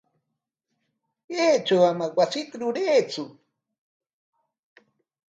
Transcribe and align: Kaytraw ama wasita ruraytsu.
Kaytraw 1.31 1.83
ama 1.89 2.05
wasita 2.17 2.55
ruraytsu. 2.61 3.23